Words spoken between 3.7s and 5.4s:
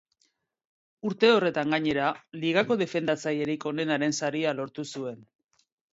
onenaren saria lortu zuen.